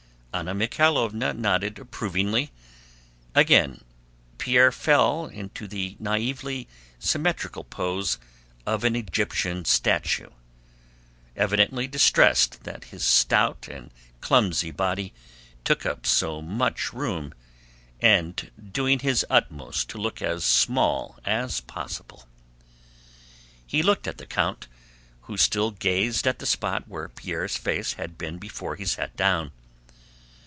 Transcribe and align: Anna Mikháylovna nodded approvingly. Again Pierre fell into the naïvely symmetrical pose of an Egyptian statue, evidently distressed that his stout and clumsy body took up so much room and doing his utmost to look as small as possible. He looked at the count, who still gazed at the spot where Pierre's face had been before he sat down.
Anna 0.33 0.55
Mikháylovna 0.55 1.37
nodded 1.37 1.77
approvingly. 1.77 2.51
Again 3.35 3.81
Pierre 4.37 4.71
fell 4.71 5.25
into 5.25 5.67
the 5.67 5.97
naïvely 6.01 6.67
symmetrical 6.99 7.65
pose 7.65 8.17
of 8.65 8.85
an 8.85 8.95
Egyptian 8.95 9.65
statue, 9.65 10.29
evidently 11.35 11.85
distressed 11.85 12.63
that 12.63 12.85
his 12.85 13.03
stout 13.03 13.67
and 13.67 13.91
clumsy 14.21 14.71
body 14.71 15.13
took 15.65 15.85
up 15.85 16.05
so 16.05 16.41
much 16.41 16.93
room 16.93 17.33
and 17.99 18.51
doing 18.71 18.99
his 18.99 19.25
utmost 19.29 19.89
to 19.89 19.97
look 19.97 20.21
as 20.21 20.45
small 20.45 21.19
as 21.25 21.59
possible. 21.59 22.25
He 23.67 23.83
looked 23.83 24.07
at 24.07 24.17
the 24.17 24.25
count, 24.25 24.69
who 25.23 25.35
still 25.35 25.71
gazed 25.71 26.25
at 26.25 26.39
the 26.39 26.45
spot 26.45 26.87
where 26.87 27.09
Pierre's 27.09 27.57
face 27.57 27.93
had 27.93 28.17
been 28.17 28.37
before 28.37 28.77
he 28.77 28.85
sat 28.85 29.17
down. 29.17 29.51